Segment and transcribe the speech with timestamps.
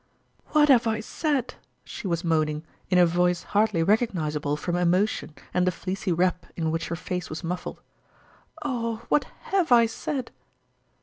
[0.55, 1.53] "What have I said?"
[1.83, 6.71] she was moaning, in a voice hardly recognizable from emotion and the fleecy wrap in
[6.71, 7.83] which her face was muffled"
[8.65, 9.03] oh!
[9.11, 10.31] what have I said